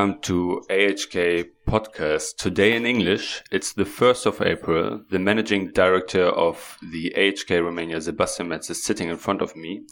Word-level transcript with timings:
Welcome 0.00 0.22
to 0.22 0.62
AHK 0.70 1.44
podcast. 1.68 2.36
Today 2.38 2.74
in 2.74 2.86
English, 2.86 3.42
it's 3.52 3.74
the 3.74 3.84
1st 3.84 4.24
of 4.24 4.40
April. 4.40 5.02
The 5.10 5.18
managing 5.18 5.72
director 5.72 6.24
of 6.24 6.78
the 6.90 7.12
AHK 7.18 7.62
Romania, 7.62 8.00
Sebastian 8.00 8.48
Metz, 8.48 8.70
is 8.70 8.82
sitting 8.82 9.10
in 9.10 9.18
front 9.18 9.42
of 9.42 9.54
me. 9.54 9.82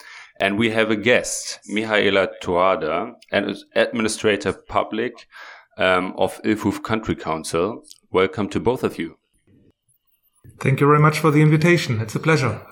And 0.41 0.57
we 0.57 0.71
have 0.71 0.91
a 0.91 0.97
guest, 0.97 1.59
Mihaela 1.71 2.29
Toada, 2.43 3.17
an 3.33 3.55
administrator 3.77 4.55
public 4.55 5.27
um, 5.77 6.15
of 6.17 6.41
Ilfov 6.43 6.83
County 6.83 7.15
Council. 7.15 7.83
Welcome 8.11 8.49
to 8.49 8.61
both 8.61 8.83
of 8.83 8.99
you. 8.99 9.19
Thank 10.59 10.81
you 10.81 10.87
very 10.87 11.01
much 11.01 11.19
for 11.19 11.31
the 11.31 11.43
invitation. 11.43 12.01
It's 12.01 12.15
a 12.15 12.21
pleasure. 12.21 12.63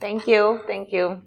Thank 0.00 0.26
you. 0.26 0.62
Thank 0.66 0.90
you. 0.90 1.22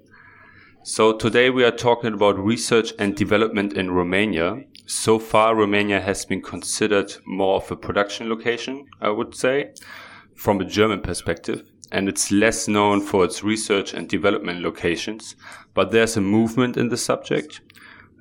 So 0.86 1.16
today 1.16 1.50
we 1.50 1.64
are 1.64 1.72
talking 1.72 2.14
about 2.14 2.38
research 2.38 2.92
and 3.00 3.16
development 3.16 3.72
in 3.72 3.92
Romania. 3.92 4.66
So 4.86 5.18
far, 5.18 5.55
Romania 5.55 6.02
has 6.02 6.26
been 6.26 6.42
considered 6.42 7.14
more 7.26 7.55
of 7.55 7.72
a 7.72 7.76
production 7.76 8.30
location, 8.30 8.86
I 9.00 9.09
would 9.09 9.34
say, 9.34 9.72
from 10.36 10.59
a 10.59 10.66
German 10.66 11.02
perspective. 11.02 11.64
And 11.92 12.09
it's 12.09 12.32
less 12.32 12.68
known 12.68 13.00
for 13.00 13.23
its 13.23 13.44
research 13.44 13.94
and 13.94 14.09
development 14.09 14.62
locations. 14.62 15.36
But 15.73 15.92
there's 15.92 16.18
a 16.18 16.22
movement 16.22 16.76
in 16.76 16.90
the 16.90 16.98
subject. 16.98 17.62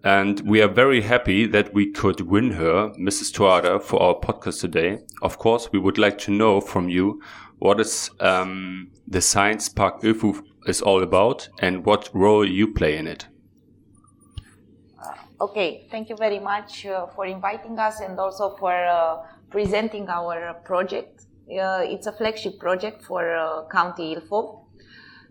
And 0.04 0.40
we 0.40 0.62
are 0.62 0.68
very 0.68 1.00
happy 1.00 1.46
that 1.46 1.74
we 1.74 1.90
could 1.90 2.20
win 2.20 2.52
her, 2.52 2.90
Mrs. 2.90 3.32
Toada, 3.32 3.82
for 3.82 4.00
our 4.00 4.14
podcast 4.14 4.60
today. 4.60 5.00
Of 5.20 5.38
course, 5.38 5.68
we 5.72 5.80
would 5.80 5.98
like 5.98 6.18
to 6.18 6.30
know 6.30 6.60
from 6.60 6.88
you 6.88 7.20
what 7.58 7.80
is 7.80 8.10
um, 8.20 8.90
the 9.08 9.20
Science 9.20 9.68
Park 9.68 10.02
Ilfov 10.02 10.42
is 10.66 10.80
all 10.80 11.02
about 11.02 11.48
and 11.60 11.84
what 11.84 12.10
role 12.12 12.46
you 12.46 12.72
play 12.72 12.96
in 12.96 13.06
it. 13.06 13.26
Uh, 15.42 15.44
okay, 15.44 15.86
thank 15.90 16.08
you 16.08 16.16
very 16.16 16.38
much 16.38 16.86
uh, 16.86 17.06
for 17.14 17.26
inviting 17.26 17.78
us 17.78 18.00
and 18.00 18.18
also 18.18 18.56
for 18.58 18.72
uh, 18.72 19.16
presenting 19.50 20.08
our 20.08 20.54
project. 20.64 21.26
Uh, 21.50 21.80
it's 21.82 22.06
a 22.06 22.12
flagship 22.12 22.58
project 22.58 23.02
for 23.02 23.36
uh, 23.36 23.66
County 23.70 24.14
Ilfov 24.14 24.64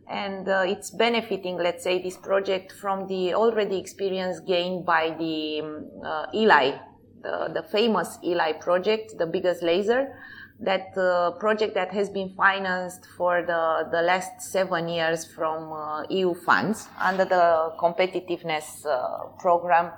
and 0.10 0.48
uh, 0.48 0.64
it's 0.66 0.92
benefiting, 0.92 1.58
let's 1.58 1.84
say, 1.84 2.02
this 2.02 2.18
project 2.18 2.74
from 2.74 3.08
the 3.08 3.34
already 3.34 3.78
experience 3.78 4.40
gained 4.42 4.86
by 4.86 5.16
the 5.18 5.62
um, 5.62 5.86
ELI, 6.34 6.80
the, 7.24 7.50
the 7.54 7.64
famous 7.72 8.18
ELI 8.24 8.54
project, 8.60 9.18
the 9.18 9.26
biggest 9.26 9.64
laser 9.64 10.14
that 10.62 10.96
uh, 10.96 11.32
project 11.40 11.74
that 11.74 11.92
has 11.92 12.10
been 12.10 12.30
financed 12.30 13.08
for 13.18 13.42
the, 13.42 13.90
the 13.92 14.02
last 14.04 14.42
seven 14.42 14.88
years 14.88 15.26
from 15.26 15.74
uh, 15.74 16.04
EU 16.10 16.36
funds 16.36 16.88
under 17.00 17.26
the 17.26 17.74
competitiveness 17.80 18.86
uh, 18.86 19.26
program 19.40 19.92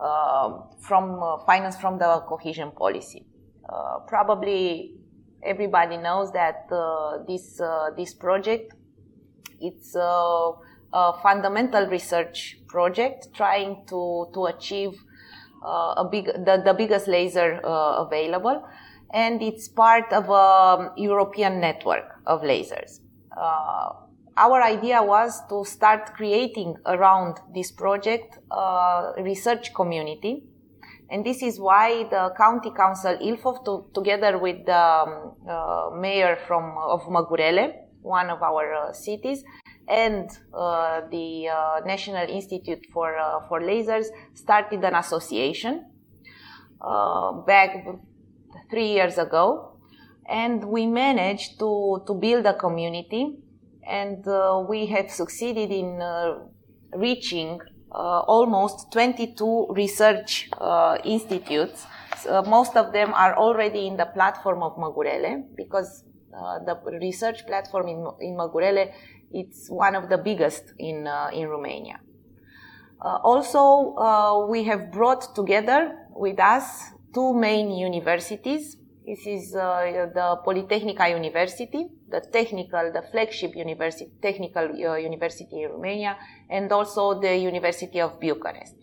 uh, 0.00 0.58
from 0.80 1.22
uh, 1.22 1.38
finance 1.44 1.76
from 1.76 1.98
the 1.98 2.20
cohesion 2.28 2.70
policy. 2.70 3.26
Uh, 3.68 3.98
probably 4.06 4.94
everybody 5.42 5.98
knows 5.98 6.32
that 6.32 6.66
this 7.26 7.60
this 7.96 8.14
project 8.14 8.72
it's 9.60 9.94
a, 9.94 10.52
a, 10.92 11.12
fundamental 11.22 11.86
research 11.86 12.58
project 12.68 13.28
trying 13.34 13.84
to 13.86 14.28
to 14.34 14.46
achieve 14.46 14.92
a 15.64 16.04
big 16.10 16.26
the, 16.26 16.62
the 16.64 16.74
biggest 16.74 17.06
laser 17.08 17.60
available 17.64 18.62
and 19.16 19.42
it's 19.42 19.66
part 19.66 20.12
of 20.12 20.28
a 20.28 20.92
European 20.98 21.58
network 21.58 22.04
of 22.26 22.42
lasers. 22.42 23.00
Uh, 23.34 23.88
our 24.36 24.62
idea 24.62 25.02
was 25.02 25.40
to 25.48 25.64
start 25.64 26.12
creating 26.14 26.76
around 26.84 27.40
this 27.54 27.72
project 27.72 28.38
a 28.50 29.14
research 29.22 29.72
community. 29.72 30.44
And 31.08 31.24
this 31.24 31.42
is 31.42 31.58
why 31.58 32.04
the 32.10 32.34
County 32.36 32.70
Council 32.76 33.16
Ilfov, 33.16 33.64
to, 33.64 33.86
together 33.94 34.36
with 34.38 34.66
the 34.66 34.76
um, 34.76 35.32
uh, 35.48 35.88
mayor 35.96 36.36
from, 36.46 36.76
of 36.76 37.02
Măgurele, 37.04 37.72
one 38.02 38.28
of 38.28 38.42
our 38.42 38.74
uh, 38.74 38.92
cities, 38.92 39.44
and 39.88 40.28
uh, 40.52 41.00
the 41.10 41.48
uh, 41.48 41.80
National 41.86 42.28
Institute 42.28 42.84
for, 42.92 43.16
uh, 43.16 43.40
for 43.48 43.60
Lasers, 43.62 44.08
started 44.34 44.84
an 44.84 44.94
association 44.94 45.86
back 47.46 47.86
three 48.70 48.88
years 48.88 49.18
ago. 49.18 49.72
And 50.28 50.64
we 50.64 50.86
managed 50.86 51.58
to, 51.60 52.02
to 52.06 52.14
build 52.14 52.46
a 52.46 52.54
community 52.54 53.36
and 53.86 54.26
uh, 54.26 54.64
we 54.68 54.86
have 54.86 55.10
succeeded 55.10 55.70
in 55.70 56.02
uh, 56.02 56.38
reaching 56.94 57.60
uh, 57.92 58.20
almost 58.26 58.90
22 58.92 59.68
research 59.70 60.48
uh, 60.60 60.98
institutes. 61.04 61.86
So 62.18 62.42
most 62.42 62.76
of 62.76 62.92
them 62.92 63.14
are 63.14 63.36
already 63.36 63.86
in 63.86 63.96
the 63.96 64.06
platform 64.06 64.62
of 64.62 64.76
Măgurele 64.76 65.44
because 65.56 66.04
uh, 66.36 66.58
the 66.64 66.78
research 67.00 67.46
platform 67.46 67.88
in, 67.88 68.04
in 68.20 68.36
Măgurele 68.36 68.92
it's 69.32 69.68
one 69.68 69.94
of 69.94 70.08
the 70.08 70.18
biggest 70.18 70.72
in, 70.78 71.06
uh, 71.06 71.30
in 71.32 71.48
Romania. 71.48 72.00
also, 73.02 74.46
we 74.48 74.64
have 74.64 74.90
brought 74.90 75.34
together 75.34 75.94
with 76.14 76.38
us 76.40 76.95
two 77.16 77.32
main 77.32 77.70
universities. 77.70 78.76
This 79.06 79.26
is 79.26 79.54
uh, 79.54 80.10
the 80.18 80.26
Polytechnica 80.44 81.08
University, 81.08 81.86
the 82.10 82.20
technical, 82.20 82.92
the 82.92 83.02
flagship 83.10 83.56
university, 83.56 84.10
technical 84.20 84.64
uh, 84.64 84.96
university 84.96 85.62
in 85.62 85.70
Romania, 85.70 86.18
and 86.50 86.70
also 86.70 87.18
the 87.18 87.34
University 87.38 88.00
of 88.00 88.20
Bucharest. 88.20 88.74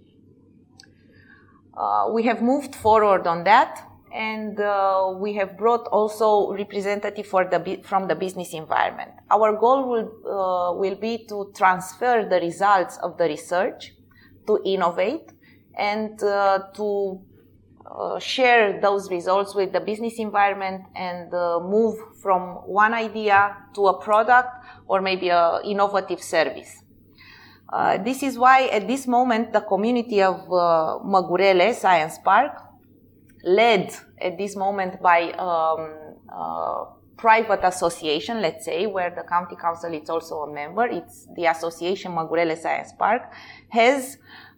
Uh, 1.77 2.09
we 2.15 2.23
have 2.23 2.41
moved 2.41 2.73
forward 2.73 3.27
on 3.27 3.43
that, 3.43 3.71
and 4.11 4.59
uh, 4.59 5.13
we 5.23 5.33
have 5.33 5.55
brought 5.55 5.85
also 5.87 6.53
representative 6.53 7.27
for 7.27 7.43
the 7.45 7.59
from 7.83 8.07
the 8.07 8.15
business 8.15 8.53
environment. 8.53 9.11
Our 9.29 9.49
goal 9.63 9.79
will 9.91 10.09
uh, 10.37 10.73
will 10.81 10.95
be 10.95 11.13
to 11.29 11.51
transfer 11.55 12.25
the 12.31 12.39
results 12.39 12.97
of 13.05 13.17
the 13.19 13.25
research, 13.25 13.93
to 14.47 14.59
innovate, 14.65 15.27
and 15.77 16.15
uh, 16.23 16.59
to 16.77 16.87
uh, 17.93 18.19
share 18.19 18.79
those 18.81 19.11
results 19.11 19.53
with 19.53 19.71
the 19.71 19.79
business 19.79 20.17
environment 20.17 20.83
and 20.95 21.33
uh, 21.33 21.59
move 21.59 21.95
from 22.21 22.55
one 22.65 22.93
idea 22.93 23.55
to 23.75 23.87
a 23.87 24.01
product 24.01 24.49
or 24.87 25.01
maybe 25.01 25.29
an 25.29 25.61
innovative 25.63 26.21
service. 26.21 26.83
Uh, 27.71 27.97
this 27.97 28.23
is 28.23 28.37
why 28.37 28.65
at 28.67 28.87
this 28.87 29.07
moment 29.07 29.53
the 29.53 29.61
community 29.61 30.21
of 30.21 30.41
uh, 30.51 30.99
Măgurele 31.05 31.73
Science 31.73 32.17
Park, 32.23 32.51
led 33.43 33.93
at 34.21 34.37
this 34.37 34.55
moment 34.55 35.01
by 35.01 35.31
um, 35.33 35.91
uh, 36.29 36.85
private 37.17 37.63
association, 37.63 38.41
let's 38.41 38.65
say, 38.65 38.85
where 38.85 39.09
the 39.09 39.23
county 39.23 39.55
council 39.55 39.93
is 39.93 40.09
also 40.09 40.43
a 40.43 40.53
member, 40.53 40.85
it's 40.85 41.27
the 41.35 41.45
association 41.45 42.11
Măgurele 42.11 42.57
Science 42.57 42.93
Park, 42.97 43.33
has 43.69 44.17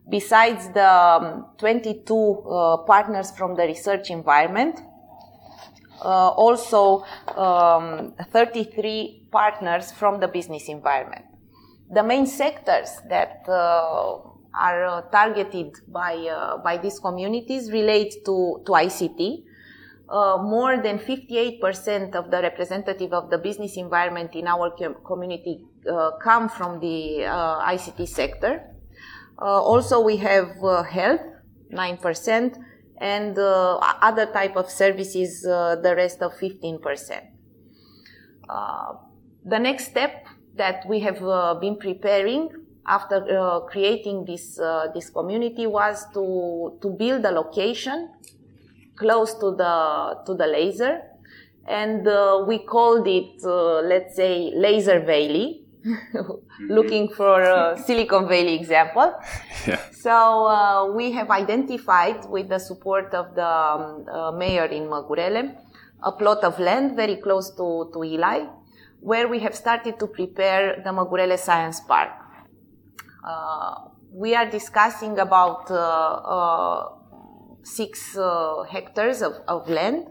besides 0.09 0.69
the 0.73 0.89
um, 0.89 1.45
22 1.57 2.15
uh, 2.15 2.77
partners 2.85 3.31
from 3.31 3.55
the 3.55 3.63
research 3.63 4.09
environment, 4.09 4.79
uh, 6.01 6.29
also 6.29 7.05
um, 7.35 8.13
33 8.31 9.27
partners 9.31 9.91
from 9.91 10.19
the 10.19 10.27
business 10.27 10.67
environment. 10.67 11.25
The 11.91 12.03
main 12.03 12.25
sectors 12.25 12.89
that 13.09 13.45
uh, 13.47 14.19
are 14.57 14.85
uh, 14.85 15.01
targeted 15.11 15.73
by, 15.87 16.15
uh, 16.15 16.57
by 16.57 16.77
these 16.77 16.99
communities 16.99 17.71
relate 17.71 18.13
to, 18.25 18.61
to 18.65 18.71
ICT. 18.71 19.43
Uh, 20.07 20.37
more 20.37 20.77
than 20.83 20.99
58% 20.99 22.13
of 22.13 22.29
the 22.29 22.39
representative 22.39 23.11
of 23.11 23.31
the 23.31 23.39
business 23.39 23.75
environment 23.75 24.35
in 24.35 24.45
our 24.47 24.69
com- 24.77 24.97
community 25.03 25.65
come 26.21 26.47
from 26.47 26.79
the 26.79 27.21
ICT 27.21 28.07
sector 28.07 28.74
also, 29.39 30.01
we 30.01 30.17
have 30.17 30.63
uh, 30.63 30.83
health, 30.83 31.21
9%, 31.71 32.57
and 32.97 33.37
uh, 33.37 33.77
other 34.01 34.25
type 34.27 34.55
of 34.55 34.69
services, 34.69 35.41
the 35.41 35.93
rest 35.95 36.21
of 36.21 36.33
15%. 36.33 37.21
the 39.47 39.59
next 39.59 39.85
step 39.87 40.25
that 40.55 40.85
we 40.87 40.99
have 41.01 41.19
been 41.59 41.77
preparing 41.77 42.49
after 42.87 43.25
uh, 43.37 43.59
creating 43.61 44.25
this 44.25 44.59
uh, 44.59 44.87
this 44.93 45.09
community 45.09 45.65
was 45.65 46.05
to 46.13 46.77
to 46.81 46.89
build 46.89 47.25
a 47.25 47.31
location 47.31 48.09
close 48.95 49.33
to 49.33 49.55
the 49.55 50.19
to 50.25 50.35
the 50.35 50.45
laser 50.45 51.01
and 51.67 52.07
uh, 52.07 52.43
we 52.47 52.59
called 52.59 53.07
it 53.07 53.41
let's 53.83 54.15
say 54.15 54.51
laser 54.55 54.99
valley 54.99 55.64
looking 56.69 57.09
for 57.09 57.41
a 57.41 57.77
Silicon 57.85 58.27
Valley 58.27 58.55
example. 58.55 59.13
Yeah. 59.67 59.79
So 59.91 60.45
uh, 60.45 60.91
we 60.93 61.11
have 61.13 61.31
identified, 61.31 62.25
with 62.29 62.49
the 62.49 62.59
support 62.59 63.13
of 63.15 63.33
the 63.33 63.47
um, 63.47 64.05
uh, 64.07 64.31
mayor 64.31 64.65
in 64.65 64.87
Măgurele, 64.87 65.57
a 66.03 66.11
plot 66.11 66.43
of 66.43 66.59
land 66.59 66.95
very 66.95 67.15
close 67.15 67.49
to, 67.55 67.89
to 67.91 68.03
ELI, 68.03 68.47
where 68.99 69.27
we 69.27 69.39
have 69.39 69.55
started 69.55 69.97
to 69.97 70.05
prepare 70.05 70.81
the 70.83 70.91
Măgurele 70.91 71.37
Science 71.37 71.79
Park. 71.79 72.11
Uh, 73.27 73.89
we 74.13 74.35
are 74.35 74.47
discussing 74.47 75.17
about 75.17 75.71
uh, 75.71 75.75
uh, 75.75 76.89
six 77.63 78.15
uh, 78.15 78.63
hectares 78.69 79.23
of, 79.23 79.33
of 79.47 79.67
land 79.67 80.05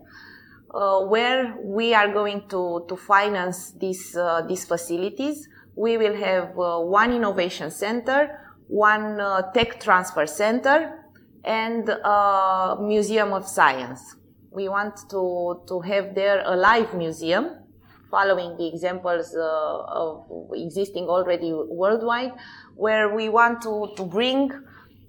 uh, 0.75 1.01
where 1.01 1.55
we 1.63 1.95
are 1.95 2.13
going 2.13 2.49
to, 2.49 2.85
to 2.89 2.97
finance 2.97 3.73
these, 3.79 4.17
uh, 4.17 4.43
these 4.49 4.65
facilities. 4.65 5.49
We 5.77 5.97
will 5.97 6.15
have 6.15 6.59
uh, 6.59 6.81
one 6.81 7.13
innovation 7.13 7.71
center, 7.71 8.41
one 8.69 9.21
uh, 9.21 9.53
tech 9.53 9.81
transfer 9.81 10.27
center, 10.27 11.05
and 11.45 11.89
a 11.89 12.77
museum 12.81 13.33
of 13.33 13.47
science. 13.47 14.17
We 14.51 14.69
want 14.69 14.97
to, 15.11 15.63
to 15.67 15.81
have 15.81 16.15
there 16.15 16.43
a 16.45 16.57
live 16.57 16.95
museum 16.95 17.65
following 18.11 18.57
the 18.57 18.69
examples 18.69 19.35
uh, 19.35 19.43
of 19.43 20.27
existing 20.55 21.09
already 21.09 21.53
worldwide, 21.53 22.33
where 22.77 23.15
we 23.15 23.29
want 23.29 23.61
to, 23.63 23.93
to 23.97 24.05
bring 24.05 24.53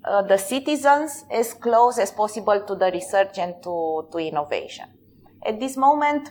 uh, 0.03 0.23
the 0.23 0.37
citizens 0.37 1.23
as 1.31 1.53
close 1.53 1.99
as 1.99 2.11
possible 2.11 2.59
to 2.67 2.73
the 2.75 2.89
research 2.91 3.37
and 3.37 3.53
to, 3.61 4.07
to 4.11 4.17
innovation. 4.17 4.85
At 5.45 5.59
this 5.59 5.77
moment, 5.77 6.29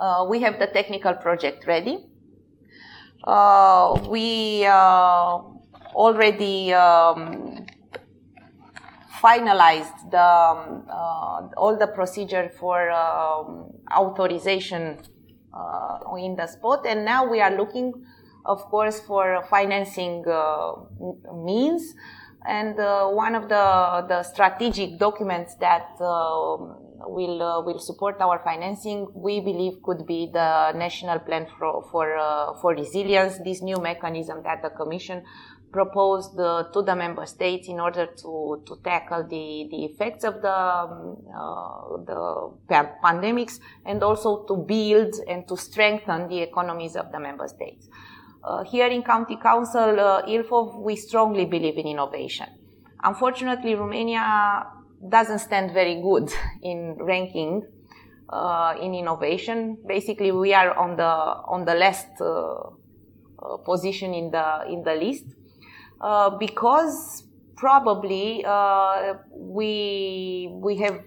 uh, 0.00 0.24
we 0.28 0.40
have 0.42 0.60
the 0.60 0.68
technical 0.68 1.14
project 1.14 1.66
ready. 1.66 2.06
Uh, 3.24 4.00
we 4.08 4.66
uh, 4.66 5.38
already 5.94 6.72
um, 6.72 7.64
finalized 9.20 10.10
the, 10.10 10.18
um, 10.18 10.84
uh, 10.90 11.46
all 11.56 11.76
the 11.78 11.86
procedure 11.86 12.50
for 12.58 12.90
um, 12.90 13.70
authorization 13.94 14.98
uh, 15.54 15.98
in 16.16 16.34
the 16.34 16.48
spot, 16.48 16.84
and 16.84 17.04
now 17.04 17.24
we 17.24 17.40
are 17.40 17.56
looking, 17.56 17.92
of 18.44 18.58
course, 18.64 18.98
for 19.00 19.44
financing 19.48 20.24
means. 21.44 21.94
And 22.44 22.76
one 22.76 23.36
of 23.36 23.48
the, 23.48 24.04
the 24.08 24.24
strategic 24.24 24.98
documents 24.98 25.54
that 25.60 25.94
will 27.06 27.42
uh, 27.42 27.60
will 27.62 27.78
support 27.78 28.20
our 28.20 28.38
financing, 28.44 29.06
we 29.14 29.40
believe 29.40 29.82
could 29.82 30.06
be 30.06 30.30
the 30.32 30.72
national 30.72 31.18
plan 31.20 31.46
for 31.58 31.84
for, 31.90 32.16
uh, 32.16 32.54
for 32.60 32.72
resilience. 32.72 33.38
This 33.44 33.62
new 33.62 33.76
mechanism 33.76 34.42
that 34.44 34.62
the 34.62 34.70
Commission 34.70 35.22
proposed 35.72 36.38
uh, 36.38 36.64
to 36.72 36.82
the 36.82 36.94
member 36.94 37.26
states 37.26 37.66
in 37.66 37.80
order 37.80 38.06
to, 38.06 38.62
to 38.66 38.78
tackle 38.84 39.22
the, 39.24 39.66
the 39.70 39.84
effects 39.86 40.22
of 40.22 40.42
the, 40.42 40.54
um, 40.54 41.16
uh, 41.34 41.96
the 42.04 42.90
pandemics 43.02 43.58
and 43.86 44.02
also 44.02 44.44
to 44.44 44.56
build 44.56 45.14
and 45.26 45.48
to 45.48 45.56
strengthen 45.56 46.28
the 46.28 46.40
economies 46.40 46.94
of 46.94 47.10
the 47.10 47.18
member 47.18 47.48
states. 47.48 47.88
Uh, 48.44 48.62
here 48.64 48.88
in 48.88 49.02
County 49.02 49.38
Council, 49.42 49.98
uh, 49.98 50.22
Ilfov, 50.26 50.78
we 50.80 50.94
strongly 50.94 51.46
believe 51.46 51.78
in 51.78 51.86
innovation. 51.86 52.46
Unfortunately, 53.02 53.74
Romania 53.74 54.66
doesn't 55.08 55.40
stand 55.40 55.72
very 55.72 56.00
good 56.00 56.30
in 56.62 56.96
ranking 57.00 57.62
uh, 58.32 58.74
in 58.80 58.94
innovation. 58.94 59.76
Basically, 59.86 60.32
we 60.32 60.54
are 60.54 60.76
on 60.76 60.96
the 60.96 61.04
on 61.04 61.64
the 61.64 61.74
last 61.74 62.08
uh, 62.20 62.70
uh, 63.42 63.56
position 63.58 64.14
in 64.14 64.30
the 64.30 64.64
in 64.68 64.82
the 64.82 64.94
list 64.94 65.24
uh, 66.00 66.30
because 66.30 67.24
probably 67.56 68.44
uh, 68.46 69.14
we 69.36 70.48
we 70.62 70.76
have 70.78 71.00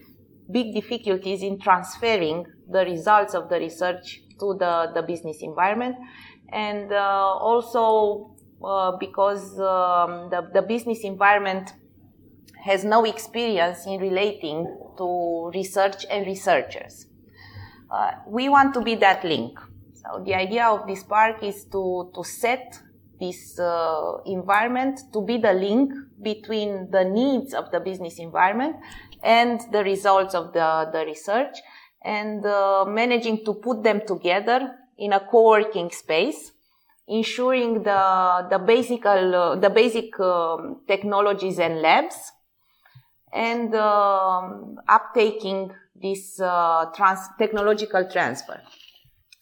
big 0.51 0.73
difficulties 0.73 1.41
in 1.41 1.59
transferring 1.59 2.45
the 2.69 2.85
results 2.85 3.33
of 3.33 3.49
the 3.49 3.57
research 3.57 4.21
to 4.39 4.55
the, 4.59 4.91
the 4.93 5.01
business 5.01 5.37
environment 5.41 5.95
and 6.51 6.91
also 6.93 8.35
because 8.99 9.59
um, 9.59 10.29
the, 10.29 10.47
the 10.53 10.61
business 10.61 10.99
environment 11.03 11.73
has 12.65 12.83
no 12.83 13.05
experience 13.05 13.85
in 13.85 13.99
relating 13.99 14.65
to 14.97 15.51
research 15.53 16.03
and 16.09 16.25
researchers. 16.25 17.05
Uh, 17.91 18.11
we 18.27 18.49
want 18.49 18.73
to 18.73 18.81
be 18.81 18.95
that 18.95 19.23
link. 19.23 19.59
So 19.93 20.23
the 20.25 20.33
idea 20.33 20.65
of 20.65 20.87
this 20.87 21.03
park 21.03 21.43
is 21.43 21.65
to, 21.65 22.11
to 22.15 22.23
set 22.23 22.79
this 23.19 23.59
uh, 23.59 24.17
environment 24.25 24.99
to 25.13 25.21
be 25.21 25.37
the 25.37 25.53
link 25.53 25.93
between 26.23 26.89
the 26.89 27.05
needs 27.05 27.53
of 27.53 27.69
the 27.71 27.79
business 27.79 28.17
environment 28.17 28.75
and 29.23 29.61
the 29.71 29.83
results 29.83 30.33
of 30.33 30.51
the, 30.53 30.89
the 30.91 31.05
research 31.05 31.57
and 32.03 32.43
uh, 32.47 32.83
managing 32.87 33.45
to 33.45 33.53
put 33.53 33.83
them 33.83 34.01
together 34.07 34.75
in 34.97 35.13
a 35.13 35.19
co-working 35.19 35.91
space 35.91 36.51
ensuring 37.07 37.83
the 37.83 38.47
the 38.49 38.57
basic 38.57 39.05
uh, 39.05 39.55
the 39.55 39.69
basic 39.69 40.19
um, 40.19 40.81
technologies 40.87 41.59
and 41.59 41.79
labs 41.79 42.31
and 43.35 43.75
um, 43.75 44.77
uptaking 44.89 45.71
this 46.01 46.39
uh, 46.39 46.85
trans- 46.95 47.29
technological 47.37 48.07
transfer. 48.09 48.61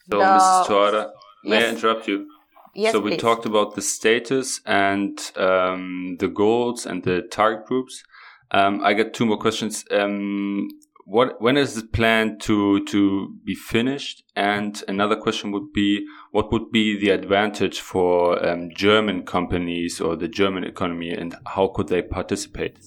So, 0.10 0.18
the, 0.18 0.24
Mrs. 0.24 0.66
Tuara, 0.66 1.12
may 1.46 1.60
yes. 1.60 1.66
I 1.66 1.76
interrupt 1.76 2.08
you? 2.08 2.28
Yes, 2.76 2.92
so 2.92 3.00
we 3.00 3.12
please. 3.12 3.22
talked 3.22 3.46
about 3.46 3.76
the 3.76 3.82
status 3.84 4.60
and 4.66 5.20
um, 5.38 6.18
the 6.20 6.28
goals 6.28 6.88
and 6.88 7.04
the 7.04 7.22
target 7.22 7.68
groups. 7.68 8.04
Um, 8.50 8.82
I 8.84 8.94
got 8.96 9.14
two 9.14 9.28
more 9.28 9.38
questions. 9.38 9.86
Um, 9.92 10.70
what 11.06 11.40
when 11.40 11.58
is 11.58 11.78
it 11.78 11.92
planned 11.92 12.42
to 12.42 12.84
to 12.86 13.36
be 13.46 13.54
finished? 13.54 14.24
And 14.36 14.82
another 14.88 15.16
question 15.16 15.52
would 15.52 15.72
be, 15.72 16.06
what 16.32 16.52
would 16.52 16.72
be 16.72 16.98
the 16.98 17.10
advantage 17.10 17.80
for 17.80 18.44
um, 18.44 18.70
German 18.76 19.24
companies 19.24 20.02
or 20.02 20.16
the 20.16 20.28
German 20.28 20.64
economy, 20.64 21.12
and 21.12 21.36
how 21.46 21.68
could 21.68 21.90
they 21.90 22.02
participate? 22.02 22.78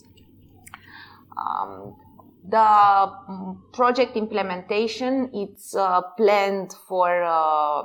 Um, 1.47 1.95
the 2.49 3.11
project 3.73 4.17
implementation 4.17 5.31
it's 5.35 5.75
uh, 5.75 6.01
planned 6.17 6.73
for 6.89 7.25
uh, 7.25 7.83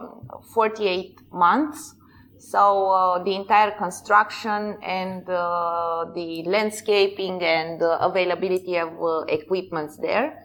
48 0.54 1.20
months. 1.32 1.96
So 2.38 2.90
uh, 2.90 3.24
the 3.24 3.36
entire 3.36 3.72
construction 3.72 4.78
and 4.84 5.28
uh, 5.30 6.06
the 6.14 6.44
landscaping 6.46 7.42
and 7.42 7.82
availability 7.82 8.78
of 8.78 8.90
uh, 9.02 9.22
equipments 9.22 9.98
there. 9.98 10.44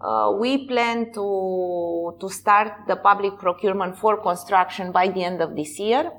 Uh, 0.00 0.34
we 0.38 0.66
plan 0.66 1.12
to 1.12 2.16
to 2.20 2.28
start 2.30 2.72
the 2.88 2.96
public 2.96 3.36
procurement 3.38 3.98
for 3.98 4.22
construction 4.22 4.92
by 4.92 5.08
the 5.08 5.22
end 5.22 5.42
of 5.42 5.54
this 5.54 5.78
year 5.78 6.10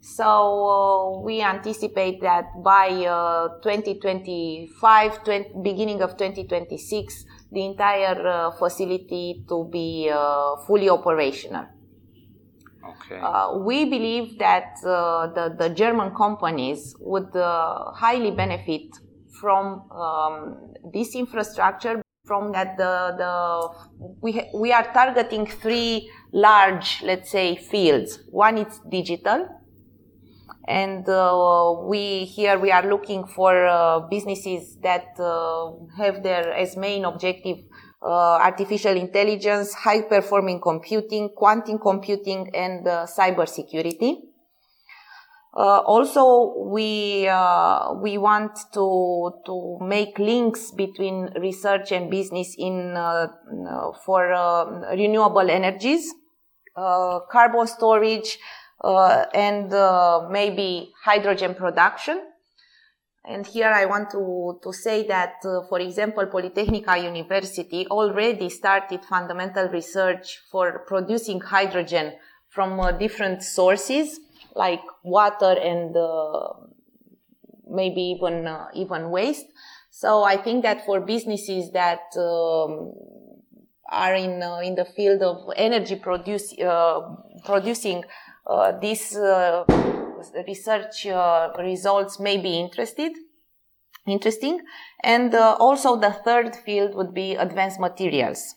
so 0.00 0.24
uh, 0.24 1.20
we 1.20 1.42
anticipate 1.42 2.20
that 2.22 2.46
by 2.62 2.88
uh, 2.88 3.48
2025, 3.62 5.24
20, 5.24 5.50
beginning 5.62 6.02
of 6.02 6.16
2026, 6.16 7.24
the 7.50 7.64
entire 7.64 8.26
uh, 8.26 8.50
facility 8.52 9.44
to 9.48 9.68
be 9.70 10.10
uh, 10.12 10.56
fully 10.66 10.88
operational. 10.88 11.66
Okay. 12.84 13.18
Uh, 13.20 13.58
we 13.58 13.84
believe 13.84 14.38
that 14.38 14.76
uh, 14.86 15.26
the, 15.32 15.54
the 15.58 15.68
German 15.70 16.14
companies 16.14 16.94
would 17.00 17.30
highly 17.34 18.30
benefit 18.30 18.86
from 19.40 19.90
um, 19.90 20.72
this 20.92 21.14
infrastructure. 21.14 22.02
From 22.24 22.52
that, 22.52 22.76
the, 22.76 23.14
the 23.16 24.14
we 24.20 24.32
ha- 24.32 24.50
we 24.54 24.70
are 24.70 24.92
targeting 24.92 25.46
three 25.46 26.10
large, 26.32 27.02
let's 27.02 27.30
say, 27.30 27.56
fields. 27.56 28.20
One 28.30 28.58
is 28.58 28.80
digital, 28.90 29.48
and 30.68 31.08
uh, 31.08 31.74
we 31.84 32.26
here 32.26 32.58
we 32.58 32.70
are 32.70 32.86
looking 32.86 33.26
for 33.26 33.66
uh, 33.66 34.00
businesses 34.10 34.76
that 34.82 35.18
uh, 35.18 35.72
have 35.96 36.22
their 36.22 36.52
as 36.52 36.76
main 36.76 37.06
objective 37.06 37.56
uh, 38.02 38.38
artificial 38.38 38.94
intelligence, 38.94 39.72
high 39.72 40.02
performing 40.02 40.60
computing, 40.60 41.30
quantum 41.34 41.78
computing, 41.78 42.50
and 42.54 42.86
uh, 42.86 43.06
cyber 43.06 43.48
security. 43.48 44.20
Uh, 45.56 45.80
also, 45.80 46.54
we 46.70 47.22
we 48.02 48.18
want 48.18 48.56
to 48.74 49.32
to 49.46 49.78
make 49.80 50.18
links 50.18 50.70
between 50.72 51.30
research 51.40 51.92
and 51.92 52.10
business 52.10 52.54
in 52.58 52.94
for 54.04 54.28
renewable 54.92 55.50
energies, 55.50 56.12
carbon 56.76 57.66
storage, 57.66 58.38
and 58.82 59.72
uh, 59.72 60.28
maybe 60.30 60.92
hydrogen 61.02 61.54
production. 61.54 62.22
And 63.24 63.46
here 63.46 63.68
I 63.68 63.84
want 63.84 64.10
to, 64.12 64.58
to 64.62 64.72
say 64.72 65.06
that, 65.08 65.34
uh, 65.44 65.60
for 65.68 65.80
example, 65.80 66.26
Politehnica 66.26 67.02
University 67.02 67.86
already 67.88 68.48
started 68.48 69.04
fundamental 69.04 69.68
research 69.68 70.40
for 70.50 70.84
producing 70.86 71.40
hydrogen 71.40 72.14
from 72.48 72.80
uh, 72.80 72.92
different 72.92 73.42
sources 73.42 74.18
like 74.54 74.80
water 75.04 75.54
and 75.60 75.94
uh, 75.94 76.48
maybe 77.68 78.00
even 78.00 78.46
uh, 78.46 78.68
even 78.74 79.10
waste. 79.10 79.46
So 79.90 80.22
I 80.22 80.36
think 80.36 80.62
that 80.62 80.86
for 80.86 81.00
businesses 81.00 81.70
that 81.72 82.00
um, 82.16 82.94
are 83.90 84.14
in 84.14 84.42
in 84.64 84.74
the 84.74 84.86
field 84.96 85.22
of 85.22 85.52
energy 85.56 85.96
produce, 85.96 86.54
producing 87.44 88.04
uh, 88.04 88.08
these 88.80 89.16
uh, 89.16 89.64
research 90.46 91.06
uh, 91.06 91.52
results 91.58 92.18
may 92.18 92.38
be 92.38 92.58
interested. 92.58 93.12
interesting. 94.06 94.60
And 95.02 95.34
uh, 95.34 95.56
also 95.58 95.96
the 95.96 96.10
third 96.10 96.56
field 96.56 96.94
would 96.94 97.14
be 97.14 97.34
advanced 97.34 97.80
materials, 97.80 98.54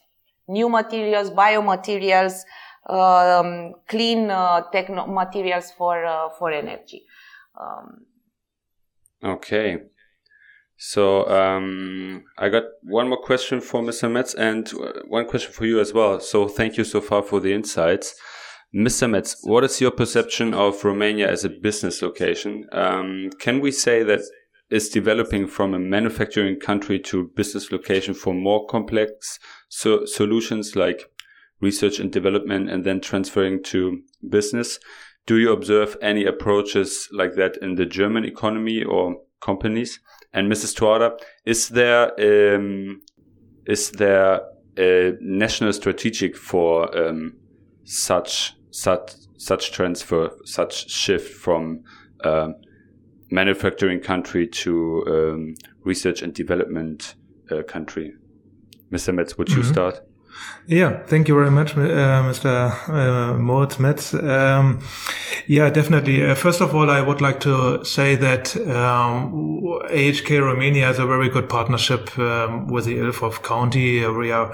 new 0.47 0.69
materials, 0.69 1.29
biomaterials, 1.29 2.41
um, 2.87 3.73
clean 3.87 4.31
uh, 4.31 4.61
techno 4.71 5.07
materials 5.07 5.71
for 5.71 6.05
uh, 6.05 6.29
for 6.37 6.51
energy. 6.51 7.03
Um, 7.59 8.05
okay. 9.23 9.77
So 10.77 11.29
um, 11.29 12.23
I 12.39 12.49
got 12.49 12.63
one 12.81 13.07
more 13.07 13.21
question 13.21 13.61
for 13.61 13.81
Mr. 13.83 14.11
Metz 14.11 14.33
and 14.33 14.67
uh, 14.73 15.01
one 15.07 15.27
question 15.27 15.51
for 15.51 15.65
you 15.65 15.79
as 15.79 15.93
well. 15.93 16.19
So 16.19 16.47
thank 16.47 16.75
you 16.75 16.83
so 16.83 17.01
far 17.01 17.21
for 17.21 17.39
the 17.39 17.53
insights. 17.53 18.15
Mr. 18.73 19.09
Metz, 19.09 19.35
what 19.43 19.65
is 19.65 19.81
your 19.81 19.91
perception 19.91 20.53
of 20.53 20.85
Romania 20.85 21.29
as 21.29 21.43
a 21.43 21.49
business 21.49 22.01
location? 22.01 22.65
Um, 22.71 23.29
can 23.37 23.59
we 23.59 23.69
say 23.69 24.01
that 24.03 24.21
it's 24.69 24.87
developing 24.87 25.45
from 25.47 25.73
a 25.73 25.79
manufacturing 25.79 26.57
country 26.57 26.97
to 26.99 27.29
business 27.35 27.73
location 27.73 28.13
for 28.13 28.33
more 28.33 28.65
complex 28.67 29.39
so 29.67 30.05
solutions 30.05 30.77
like 30.77 31.11
research 31.59 31.99
and 31.99 32.13
development 32.13 32.69
and 32.69 32.85
then 32.85 33.01
transferring 33.01 33.61
to 33.63 34.03
business? 34.29 34.79
Do 35.25 35.37
you 35.37 35.51
observe 35.51 35.97
any 36.01 36.23
approaches 36.23 37.09
like 37.11 37.35
that 37.35 37.57
in 37.57 37.75
the 37.75 37.85
German 37.85 38.23
economy 38.23 38.85
or 38.85 39.17
companies? 39.41 39.99
And 40.31 40.49
Mrs. 40.49 40.77
Tuada, 40.79 41.19
is 41.45 41.67
there 41.67 42.55
um, 42.55 43.01
is 43.65 43.91
there 43.91 44.39
a 44.77 45.17
national 45.19 45.73
strategic 45.73 46.37
for 46.37 46.97
um, 46.97 47.33
such 47.83 48.53
such 48.71 49.13
such 49.37 49.71
transfer, 49.71 50.29
such 50.45 50.89
shift 50.89 51.33
from 51.35 51.83
uh, 52.23 52.49
manufacturing 53.31 53.99
country 53.99 54.47
to 54.47 55.03
um, 55.07 55.55
research 55.83 56.21
and 56.21 56.33
development 56.33 57.15
uh, 57.49 57.63
country. 57.63 58.13
Mr. 58.91 59.13
Metz, 59.13 59.37
would 59.37 59.47
mm 59.47 59.53
-hmm. 59.53 59.57
you 59.57 59.63
start? 59.63 60.01
Yeah, 60.67 61.03
thank 61.07 61.27
you 61.27 61.35
very 61.35 61.51
much, 61.51 61.75
uh, 61.77 62.23
Mr. 62.23 62.71
Uh, 62.87 63.37
Moritz 63.37 63.79
Metz. 63.79 64.13
Um, 64.13 64.79
yeah, 65.47 65.69
definitely. 65.73 66.23
Uh, 66.23 66.35
first 66.35 66.61
of 66.61 66.73
all, 66.75 66.89
I 66.89 67.01
would 67.01 67.21
like 67.21 67.39
to 67.39 67.83
say 67.83 68.15
that 68.15 68.55
um, 68.55 69.33
AHK 69.89 70.39
Romania 70.39 70.85
has 70.85 70.99
a 70.99 71.05
very 71.05 71.29
good 71.29 71.49
partnership 71.49 72.17
um, 72.17 72.67
with 72.67 72.85
the 72.85 72.97
Ilfov 72.97 73.41
County. 73.41 74.05
We 74.05 74.31
are 74.31 74.53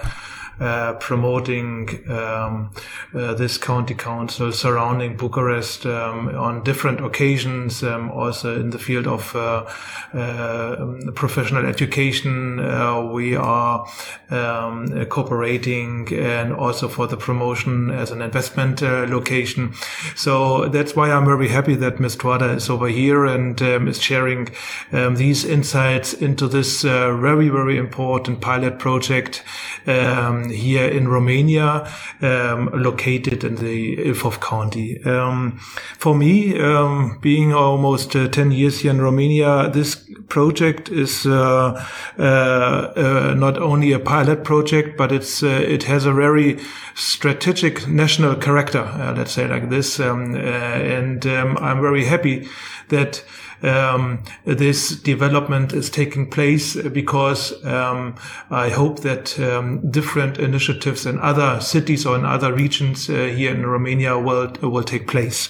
uh, 0.59 0.93
promoting 0.93 1.87
um, 2.09 2.71
uh, 3.13 3.33
this 3.35 3.57
county 3.57 3.93
council 3.93 4.51
surrounding 4.51 5.15
Bucharest 5.15 5.85
um, 5.85 6.29
on 6.29 6.63
different 6.63 6.99
occasions, 6.99 7.83
um, 7.83 8.09
also 8.11 8.59
in 8.59 8.71
the 8.71 8.79
field 8.79 9.05
of 9.05 9.35
uh, 9.35 9.65
um, 10.13 11.11
professional 11.13 11.65
education. 11.65 12.59
Uh, 12.59 13.01
we 13.01 13.35
are 13.35 13.87
um, 14.31 15.05
cooperating 15.05 16.11
and 16.13 16.53
also 16.53 16.87
for 16.87 17.05
the 17.07 17.17
promotion 17.17 17.91
as 17.91 18.09
an 18.09 18.21
investment 18.21 18.81
uh, 18.81 19.05
location. 19.07 19.73
So 20.15 20.67
that's 20.69 20.95
why 20.95 21.11
I'm 21.11 21.25
very 21.25 21.49
happy 21.49 21.75
that 21.75 21.99
Ms. 21.99 22.15
Tuada 22.15 22.55
is 22.55 22.69
over 22.69 22.87
here 22.87 23.25
and 23.25 23.61
um, 23.61 23.87
is 23.87 24.01
sharing 24.01 24.49
these 24.91 25.45
insights 25.45 26.13
into 26.13 26.47
this 26.47 26.81
very, 26.81 27.49
very 27.49 27.77
important 27.77 28.41
pilot 28.41 28.79
project 28.79 29.43
um, 29.85 30.46
here 30.49 30.87
in 30.87 31.07
Romania, 31.07 31.87
um, 32.21 32.69
located 32.73 33.43
in 33.43 33.55
the 33.55 33.97
Ilfov 33.97 34.39
County. 34.41 35.03
Um, 35.03 35.59
for 35.97 36.15
me, 36.15 36.59
um, 36.59 37.19
being 37.21 37.53
almost 37.53 38.15
uh, 38.15 38.27
10 38.27 38.51
years 38.51 38.79
here 38.79 38.91
in 38.91 39.01
Romania, 39.01 39.69
this 39.69 39.95
project 40.29 40.89
is 40.89 41.25
uh, 41.25 41.85
uh, 42.19 42.21
uh 42.21 43.33
not 43.37 43.57
only 43.57 43.93
a 43.93 43.99
pilot 43.99 44.43
project, 44.43 44.97
but 44.97 45.11
it's 45.11 45.43
uh, 45.43 45.47
it 45.47 45.83
has 45.83 46.05
a 46.05 46.13
very 46.13 46.59
strategic 46.95 47.87
national 47.87 48.35
character, 48.35 48.81
uh, 48.81 49.13
let's 49.15 49.31
say 49.31 49.47
like 49.47 49.69
this. 49.69 49.99
Um, 49.99 50.35
and 50.35 51.25
um, 51.25 51.57
I'm 51.57 51.81
very 51.81 52.05
happy 52.05 52.47
that 52.89 53.23
um, 53.63 54.23
this 54.45 54.95
development 54.95 55.73
is 55.73 55.89
taking 55.89 56.29
place 56.29 56.75
because 56.75 57.63
um, 57.65 58.15
I 58.49 58.69
hope 58.69 58.99
that 59.01 59.39
um, 59.39 59.89
different 59.89 60.37
initiatives 60.37 61.05
in 61.05 61.19
other 61.19 61.59
cities 61.59 62.05
or 62.05 62.15
in 62.15 62.25
other 62.25 62.53
regions 62.53 63.09
uh, 63.09 63.13
here 63.13 63.53
in 63.53 63.65
Romania 63.65 64.17
will 64.17 64.51
will 64.61 64.83
take 64.83 65.07
place. 65.07 65.49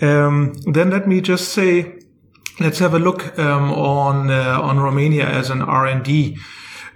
Um, 0.00 0.54
then 0.72 0.90
let 0.90 1.08
me 1.08 1.20
just 1.20 1.52
say, 1.52 1.98
let's 2.60 2.78
have 2.78 2.94
a 2.94 3.00
look 3.00 3.36
um, 3.38 3.72
on 3.72 4.30
uh, 4.30 4.60
on 4.60 4.78
Romania 4.78 5.26
as 5.26 5.50
an 5.50 5.62
R 5.62 5.86
and 5.86 6.04
D 6.04 6.38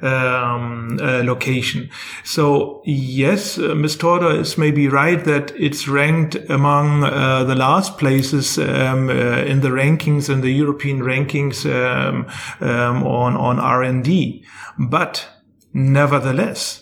um, 0.02 0.98
uh, 1.00 1.22
location. 1.24 1.90
So 2.24 2.82
yes, 2.84 3.58
uh, 3.58 3.74
Ms. 3.74 3.96
Torda 3.96 4.40
is 4.40 4.58
maybe 4.58 4.88
right 4.88 5.24
that 5.24 5.52
it's 5.56 5.88
ranked 5.88 6.36
among 6.50 7.04
uh, 7.04 7.44
the 7.44 7.54
last 7.54 7.98
places 7.98 8.58
um, 8.58 9.08
uh, 9.08 9.12
in 9.12 9.60
the 9.60 9.68
rankings 9.68 10.28
in 10.28 10.40
the 10.40 10.52
European 10.52 11.00
rankings 11.00 11.64
um, 11.66 12.26
um 12.60 13.02
on 13.04 13.36
on 13.36 13.58
R 13.58 13.82
and 13.82 14.04
D, 14.04 14.44
but 14.78 15.28
nevertheless 15.72 16.81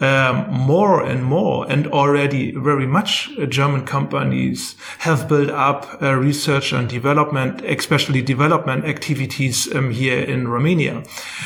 um, 0.00 0.50
more 0.50 1.02
and 1.02 1.24
more 1.24 1.70
and 1.70 1.86
already 1.88 2.52
very 2.52 2.86
much 2.86 3.30
uh, 3.38 3.46
German 3.46 3.84
companies 3.84 4.76
have 4.98 5.28
built 5.28 5.50
up 5.50 6.00
uh, 6.00 6.14
research 6.14 6.72
and 6.72 6.88
development, 6.88 7.62
especially 7.62 8.22
development 8.22 8.84
activities 8.84 9.72
um, 9.74 9.90
here 9.90 10.18
in 10.18 10.48
Romania. 10.48 11.02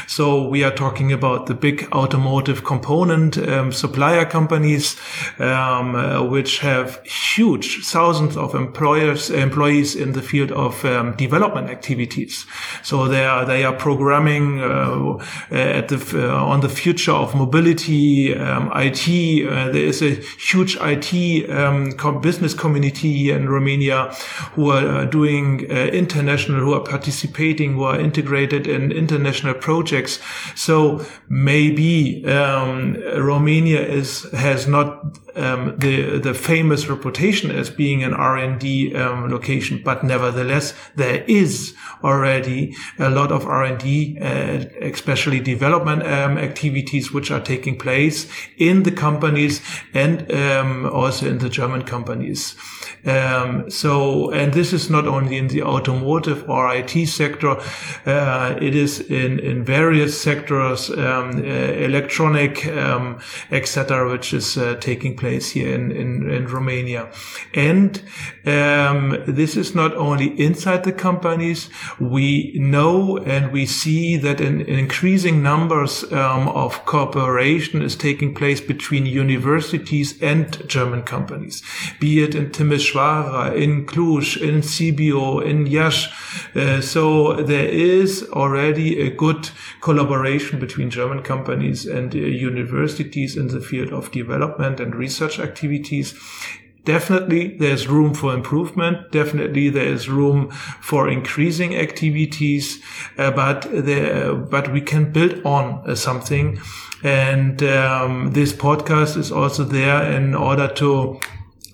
So 0.06 0.46
we 0.46 0.64
are 0.64 0.74
talking 0.74 1.12
about 1.12 1.46
the 1.46 1.54
big 1.54 1.88
automotive 1.92 2.64
component 2.64 3.38
um, 3.38 3.72
supplier 3.72 4.24
companies, 4.24 4.96
um, 5.38 5.94
uh, 5.94 6.22
which 6.22 6.58
have 6.58 7.02
huge 7.04 7.84
thousands 7.86 8.36
of 8.36 8.54
employers, 8.54 9.30
employees 9.30 9.94
in 9.94 10.12
the 10.12 10.22
field 10.22 10.52
of 10.52 10.84
um, 10.84 11.14
development 11.16 11.70
activities. 11.70 12.46
So 12.82 13.08
they 13.08 13.24
are, 13.24 13.44
they 13.44 13.64
are 13.64 13.74
programming 13.74 14.60
uh, 14.60 15.18
at 15.50 15.88
the, 15.88 16.00
uh, 16.14 16.44
on 16.44 16.60
the 16.60 16.68
future 16.68 17.12
of 17.12 17.34
mobility, 17.34 18.34
um, 18.42 18.70
IT. 18.74 19.46
Uh, 19.46 19.70
there 19.70 19.84
is 19.84 20.02
a 20.02 20.14
huge 20.38 20.76
IT 20.80 21.50
um, 21.50 22.20
business 22.20 22.54
community 22.54 23.30
in 23.30 23.48
Romania 23.48 24.12
who 24.54 24.70
are 24.70 24.86
uh, 24.86 25.04
doing 25.04 25.70
uh, 25.70 25.74
international, 25.74 26.60
who 26.60 26.74
are 26.74 26.84
participating, 26.84 27.74
who 27.74 27.84
are 27.84 27.98
integrated 27.98 28.66
in 28.66 28.92
international 28.92 29.54
projects. 29.54 30.18
So 30.54 31.04
maybe 31.28 32.24
um, 32.26 32.96
Romania 33.16 33.80
is 33.80 34.30
has 34.32 34.66
not 34.66 35.18
um, 35.36 35.74
the 35.78 36.18
the 36.18 36.34
famous 36.34 36.88
reputation 36.88 37.50
as 37.50 37.70
being 37.70 38.02
an 38.02 38.14
R 38.14 38.36
and 38.36 38.60
D 38.60 38.94
um, 38.94 39.30
location, 39.30 39.80
but 39.84 40.04
nevertheless 40.04 40.74
there 40.96 41.24
is 41.26 41.74
already 42.02 42.74
a 42.98 43.10
lot 43.10 43.32
of 43.32 43.46
R 43.46 43.64
and 43.64 43.78
D, 43.78 44.18
uh, 44.20 44.64
especially 44.80 45.40
development 45.40 46.02
um, 46.02 46.38
activities, 46.38 47.12
which 47.12 47.30
are 47.30 47.40
taking 47.40 47.78
place 47.78 48.26
in 48.56 48.82
the 48.84 48.92
companies 48.92 49.60
and 49.94 50.30
um, 50.32 50.86
also 50.86 51.28
in 51.28 51.38
the 51.38 51.48
German 51.48 51.82
companies. 51.82 52.54
Um, 53.04 53.68
so, 53.68 54.30
and 54.30 54.52
this 54.52 54.72
is 54.72 54.88
not 54.88 55.06
only 55.06 55.36
in 55.36 55.48
the 55.48 55.62
automotive 55.62 56.48
or 56.48 56.72
IT 56.72 57.08
sector, 57.08 57.56
uh, 58.06 58.56
it 58.60 58.76
is 58.76 59.00
in, 59.00 59.40
in 59.40 59.64
various 59.64 60.20
sectors, 60.20 60.88
um, 60.90 61.30
uh, 61.38 61.42
electronic, 61.88 62.64
um, 62.66 63.18
etc., 63.50 64.08
which 64.08 64.32
is 64.32 64.56
uh, 64.56 64.76
taking 64.80 65.16
place 65.16 65.50
here 65.50 65.74
in, 65.74 65.90
in, 65.90 66.30
in 66.30 66.46
Romania. 66.46 67.10
And 67.54 68.00
um, 68.46 69.22
this 69.26 69.56
is 69.56 69.74
not 69.74 69.96
only 69.96 70.28
inside 70.40 70.84
the 70.84 70.92
companies. 70.92 71.70
We 71.98 72.54
know 72.56 73.18
and 73.18 73.50
we 73.50 73.66
see 73.66 74.16
that 74.18 74.40
an, 74.40 74.60
in 74.60 74.92
increasing 74.92 75.42
numbers 75.42 76.04
um, 76.12 76.48
of 76.48 76.84
cooperation 76.84 77.80
is 77.80 77.96
taking 77.96 78.21
place 78.30 78.60
between 78.60 79.04
universities 79.06 80.08
and 80.22 80.46
German 80.68 81.02
companies, 81.02 81.62
be 82.00 82.22
it 82.22 82.34
in 82.34 82.50
Timișoara, 82.50 83.54
in 83.54 83.86
Cluj, 83.86 84.40
in 84.40 84.62
Sibiu, 84.62 85.44
in 85.44 85.66
Iași. 85.66 86.08
Uh, 86.54 86.80
so 86.80 87.34
there 87.42 87.68
is 87.68 88.22
already 88.32 89.00
a 89.00 89.10
good 89.10 89.50
collaboration 89.80 90.58
between 90.58 90.90
German 90.90 91.22
companies 91.22 91.86
and 91.86 92.14
uh, 92.14 92.18
universities 92.18 93.36
in 93.36 93.48
the 93.48 93.60
field 93.60 93.92
of 93.92 94.10
development 94.12 94.80
and 94.80 94.94
research 94.94 95.38
activities. 95.38 96.14
Definitely 96.84 97.56
there's 97.58 97.86
room 97.86 98.12
for 98.12 98.34
improvement. 98.34 99.12
Definitely 99.12 99.70
there 99.70 99.86
is 99.86 100.08
room 100.08 100.50
for 100.80 101.08
increasing 101.08 101.76
activities, 101.76 102.82
uh, 103.18 103.30
but 103.30 103.68
there, 103.70 104.34
but 104.34 104.72
we 104.72 104.80
can 104.80 105.12
build 105.12 105.44
on 105.44 105.82
uh, 105.88 105.94
something. 105.94 106.58
And 107.02 107.62
um, 107.62 108.32
this 108.32 108.52
podcast 108.52 109.16
is 109.16 109.32
also 109.32 109.64
there 109.64 110.02
in 110.12 110.34
order 110.34 110.68
to 110.74 111.20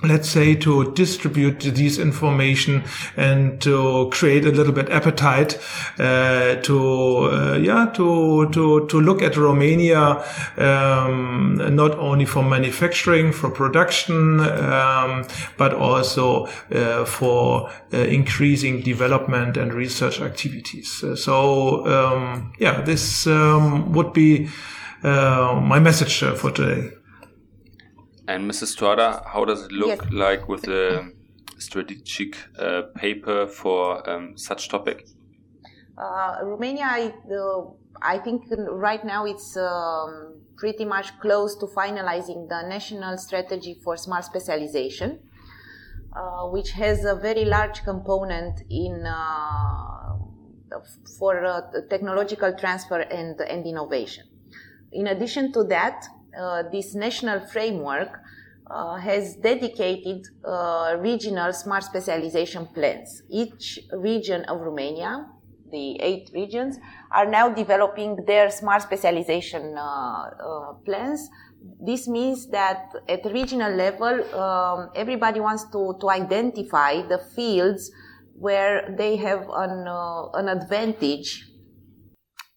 let's 0.02 0.28
say 0.28 0.54
to 0.54 0.92
distribute 0.92 1.60
this 1.60 1.98
information 1.98 2.84
and 3.16 3.60
to 3.60 4.08
create 4.12 4.44
a 4.44 4.52
little 4.52 4.72
bit 4.72 4.88
appetite 4.90 5.58
uh, 5.98 6.54
to 6.56 7.30
uh, 7.32 7.58
yeah 7.60 7.86
to 7.86 8.48
to 8.50 8.86
to 8.86 9.00
look 9.00 9.22
at 9.22 9.36
Romania 9.36 10.22
um, 10.56 11.60
not 11.74 11.98
only 11.98 12.24
for 12.24 12.44
manufacturing 12.44 13.32
for 13.32 13.50
production 13.50 14.38
um, 14.40 15.26
but 15.56 15.74
also 15.74 16.46
uh, 16.72 17.04
for 17.04 17.68
uh, 17.92 17.96
increasing 17.96 18.80
development 18.82 19.56
and 19.56 19.72
research 19.72 20.20
activities. 20.20 21.04
So 21.16 21.86
um, 21.86 22.52
yeah 22.60 22.82
this 22.82 23.26
um, 23.26 23.92
would 23.92 24.12
be 24.12 24.48
uh, 25.04 25.60
my 25.62 25.78
message 25.78 26.20
for 26.20 26.50
today 26.50 26.90
and 28.28 28.48
Mrs. 28.48 28.66
Strada, 28.66 29.22
how 29.26 29.44
does 29.46 29.62
it 29.62 29.72
look 29.72 30.02
yes. 30.02 30.12
like 30.12 30.48
with 30.48 30.62
the 30.62 31.12
strategic 31.56 32.36
uh, 32.58 32.82
paper 32.94 33.46
for 33.46 34.08
um, 34.08 34.36
such 34.36 34.68
topic? 34.68 35.08
Uh, 35.96 36.36
Romania, 36.42 36.84
I, 36.84 37.14
uh, 37.32 37.70
I, 38.02 38.18
think 38.18 38.44
right 38.50 39.02
now 39.04 39.24
it's 39.24 39.56
um, 39.56 40.42
pretty 40.56 40.84
much 40.84 41.18
close 41.20 41.56
to 41.56 41.66
finalizing 41.66 42.48
the 42.48 42.68
national 42.68 43.16
strategy 43.16 43.80
for 43.82 43.96
smart 43.96 44.26
specialization, 44.26 45.20
uh, 46.14 46.44
which 46.48 46.72
has 46.72 47.06
a 47.06 47.14
very 47.14 47.46
large 47.46 47.82
component 47.82 48.60
in 48.68 49.04
uh, 49.06 50.18
for 51.18 51.44
uh, 51.44 51.62
technological 51.88 52.52
transfer 52.52 53.00
and, 53.00 53.40
and 53.40 53.66
innovation. 53.66 54.27
In 54.92 55.06
addition 55.08 55.52
to 55.52 55.64
that, 55.64 56.06
uh, 56.38 56.64
this 56.70 56.94
national 56.94 57.40
framework 57.46 58.20
uh, 58.70 58.96
has 58.96 59.36
dedicated 59.36 60.26
uh, 60.44 60.96
regional 60.98 61.52
smart 61.52 61.84
specialization 61.84 62.66
plans. 62.66 63.22
Each 63.30 63.78
region 63.92 64.44
of 64.44 64.60
Romania, 64.60 65.26
the 65.70 66.00
eight 66.00 66.30
regions, 66.34 66.78
are 67.10 67.26
now 67.26 67.48
developing 67.48 68.24
their 68.26 68.50
smart 68.50 68.82
specialization 68.82 69.74
plans 70.84 71.28
this 71.80 72.08
means 72.08 72.48
that 72.48 72.92
at 73.08 73.24
regional 73.24 73.72
level, 73.72 74.34
um, 74.34 74.90
everybody 74.94 75.40
wants 75.40 75.64
to, 75.72 75.96
to 76.00 76.10
identify 76.10 77.02
the 77.02 77.18
fields 77.18 77.90
where 78.34 78.94
they 78.96 79.16
have 79.16 79.48
an, 79.52 79.86
uh, 79.88 80.30
an 80.34 80.48
advantage 80.48 81.47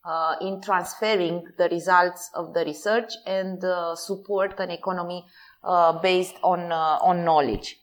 uh, 0.04 0.36
in 0.42 0.62
transferring 0.62 1.46
the 1.58 1.70
results 1.70 2.30
of 2.34 2.54
the 2.54 2.66
research 2.66 3.14
and 3.26 3.64
uh, 3.64 3.96
support 3.96 4.60
an 4.60 4.72
economy 4.72 5.26
uh, 5.64 6.00
based 6.02 6.36
on 6.44 6.72
uh, 6.72 6.98
on 7.02 7.24
knowledge. 7.24 7.78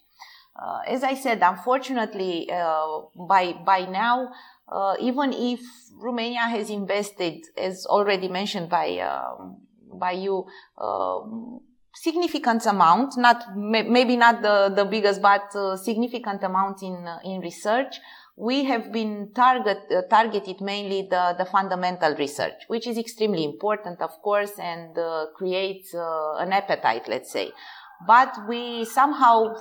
Uh, 0.60 0.80
as 0.88 1.04
I 1.04 1.14
said, 1.14 1.40
unfortunately, 1.42 2.50
uh, 2.50 3.02
by 3.14 3.52
by 3.52 3.84
now, 3.84 4.32
even 5.00 5.32
if 5.32 5.60
Romania 5.96 6.40
has 6.40 6.70
invested, 6.70 7.44
as 7.56 7.86
already 7.86 8.28
mentioned 8.28 8.68
by 8.68 8.98
um, 8.98 9.58
by 9.92 10.12
you, 10.12 10.46
significant 11.94 12.66
amount, 12.66 13.16
not 13.16 13.56
maybe 13.56 14.16
not 14.16 14.42
the, 14.42 14.72
the 14.74 14.84
biggest, 14.84 15.22
but 15.22 15.52
significant 15.78 16.42
amount 16.42 16.82
in 16.82 17.06
in 17.24 17.40
research 17.40 18.00
we 18.38 18.64
have 18.64 18.92
been 18.92 19.32
target, 19.34 19.78
uh, 19.90 20.02
targeted 20.08 20.60
mainly 20.60 21.08
the, 21.10 21.34
the 21.36 21.44
fundamental 21.44 22.14
research, 22.14 22.54
which 22.68 22.86
is 22.86 22.96
extremely 22.96 23.44
important, 23.44 24.00
of 24.00 24.10
course, 24.22 24.52
and 24.60 24.96
uh, 24.96 25.26
creates 25.34 25.92
uh, 25.92 26.36
an 26.36 26.52
appetite, 26.52 27.08
let's 27.08 27.32
say. 27.32 27.50
But 28.06 28.32
we 28.48 28.84
somehow 28.84 29.56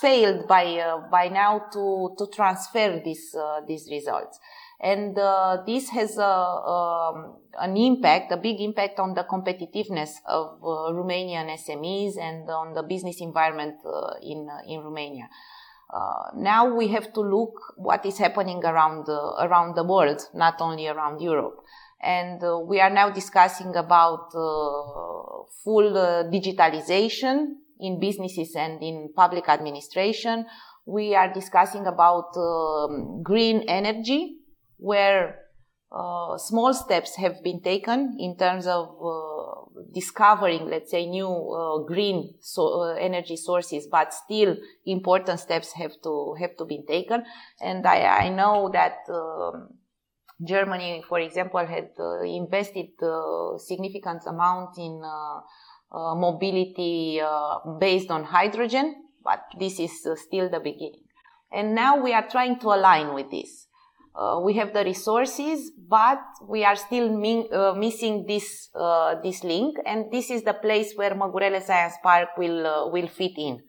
failed 0.00 0.46
by 0.46 0.78
uh, 0.78 1.08
by 1.10 1.28
now 1.28 1.62
to 1.72 2.14
to 2.18 2.26
transfer 2.26 3.00
these 3.02 3.34
uh, 3.34 3.60
these 3.66 3.88
results, 3.90 4.38
and 4.82 5.18
uh, 5.18 5.62
this 5.66 5.88
has 5.88 6.18
um, 6.18 7.36
an 7.58 7.74
impact, 7.78 8.30
a 8.32 8.36
big 8.36 8.60
impact 8.60 8.98
on 8.98 9.14
the 9.14 9.24
competitiveness 9.24 10.10
of 10.26 10.60
Romanian 10.60 11.48
SMEs 11.56 12.18
and 12.20 12.50
on 12.50 12.74
the 12.74 12.82
business 12.82 13.22
environment 13.22 13.76
in 14.22 14.46
in 14.68 14.80
Romania. 14.80 15.30
Uh, 15.92 16.30
now 16.36 16.74
we 16.74 16.88
have 16.88 17.12
to 17.12 17.20
look 17.20 17.54
what 17.76 18.04
is 18.04 18.18
happening 18.18 18.64
around 18.64 19.06
the, 19.06 19.18
around 19.40 19.76
the 19.76 19.84
world, 19.84 20.20
not 20.34 20.60
only 20.60 20.88
around 20.88 21.20
Europe. 21.20 21.56
And 22.02 22.42
uh, 22.42 22.58
we 22.58 22.80
are 22.80 22.90
now 22.90 23.10
discussing 23.10 23.74
about 23.76 24.28
uh, 24.34 25.44
full 25.62 25.96
uh, 25.96 26.24
digitalization 26.24 27.54
in 27.80 28.00
businesses 28.00 28.54
and 28.56 28.82
in 28.82 29.10
public 29.14 29.48
administration. 29.48 30.46
We 30.86 31.14
are 31.14 31.32
discussing 31.32 31.86
about 31.86 32.36
um, 32.36 33.22
green 33.22 33.64
energy, 33.68 34.36
where 34.76 35.43
uh, 35.94 36.36
small 36.38 36.74
steps 36.74 37.14
have 37.14 37.40
been 37.44 37.60
taken 37.60 38.16
in 38.18 38.36
terms 38.36 38.66
of 38.66 38.88
uh, 39.00 39.80
discovering, 39.92 40.66
let's 40.68 40.90
say, 40.90 41.06
new 41.06 41.28
uh, 41.28 41.78
green 41.86 42.34
so, 42.40 42.82
uh, 42.82 42.94
energy 42.94 43.36
sources, 43.36 43.86
but 43.86 44.12
still 44.12 44.56
important 44.86 45.38
steps 45.38 45.72
have 45.72 45.92
to 46.02 46.34
have 46.40 46.56
to 46.56 46.64
be 46.64 46.82
taken. 46.88 47.22
And 47.60 47.86
I, 47.86 48.26
I 48.26 48.28
know 48.30 48.70
that 48.72 48.96
um, 49.08 49.68
Germany, 50.44 51.04
for 51.08 51.20
example, 51.20 51.64
had 51.64 51.90
uh, 52.00 52.22
invested 52.22 52.88
significant 53.58 54.22
amount 54.26 54.76
in 54.78 55.00
mobility 55.92 57.20
based 57.78 58.10
on 58.10 58.24
hydrogen, 58.24 58.96
but 59.22 59.44
this 59.60 59.78
is 59.78 59.92
still 60.16 60.50
the 60.50 60.58
beginning. 60.58 61.04
And 61.52 61.72
now 61.72 62.02
we 62.02 62.12
are 62.12 62.28
trying 62.28 62.58
to 62.58 62.66
align 62.66 63.14
with 63.14 63.30
this 63.30 63.68
uh, 64.14 64.40
we 64.40 64.54
have 64.54 64.72
the 64.72 64.84
resources, 64.84 65.72
but 65.88 66.20
we 66.46 66.64
are 66.64 66.76
still 66.76 67.10
min- 67.10 67.48
uh, 67.52 67.74
missing 67.74 68.24
this 68.26 68.70
uh, 68.74 69.16
this 69.22 69.42
link, 69.42 69.76
and 69.84 70.10
this 70.12 70.30
is 70.30 70.42
the 70.44 70.54
place 70.54 70.92
where 70.94 71.14
Măgurele 71.14 71.60
Science 71.60 71.96
Park 72.02 72.28
will 72.38 72.66
uh, 72.66 72.88
will 72.90 73.08
fit 73.08 73.36
in. 73.36 73.60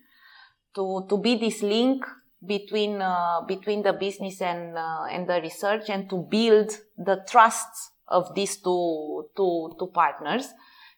To 0.76 1.06
to 1.10 1.18
be 1.18 1.36
this 1.38 1.64
link 1.64 2.06
between 2.46 3.02
uh, 3.02 3.42
between 3.48 3.82
the 3.82 3.94
business 3.94 4.42
and 4.42 4.78
and 4.78 5.28
the 5.28 5.42
research, 5.42 5.90
and 5.90 6.08
to 6.10 6.18
build 6.30 6.72
the 6.96 7.24
trusts 7.28 7.92
of 8.08 8.36
these 8.36 8.58
two 8.62 9.30
two 9.36 9.72
two 9.80 9.88
partners, 9.88 10.48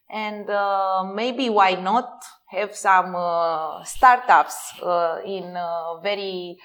and 0.09 0.45
maybe 1.15 1.49
why 1.49 1.75
not 1.75 2.09
have 2.47 2.75
some 2.75 3.15
startups 3.85 4.73
in 5.25 5.55
very 6.01 6.57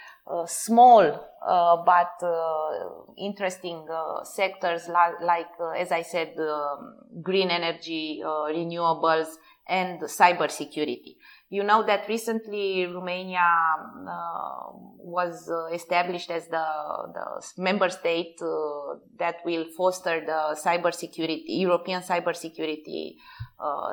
small 0.46 1.28
uh, 1.46 1.76
but 1.84 2.12
uh, 2.22 2.88
interesting 3.18 3.86
uh, 3.92 4.22
sectors 4.24 4.86
li- 4.88 5.26
like, 5.26 5.48
as 5.76 5.90
I 5.90 6.02
said, 6.02 6.34
um, 6.38 6.94
green 7.22 7.50
energy, 7.50 8.22
renewables, 8.24 9.26
and 9.68 10.00
cybersecurity. 10.02 11.16
You 11.50 11.64
know 11.64 11.82
that 11.82 12.08
recently 12.08 12.86
Romania 12.86 13.44
uh, 13.44 14.70
was 14.98 15.50
uh, 15.50 15.66
established 15.74 16.30
as 16.30 16.48
the, 16.48 16.64
the 17.12 17.62
member 17.62 17.90
state 17.90 18.36
uh, 18.40 18.94
that 19.18 19.36
will 19.44 19.66
foster 19.76 20.20
the 20.24 20.56
cybersecurity, 20.64 21.42
European 21.46 22.02
cybersecurity 22.02 23.16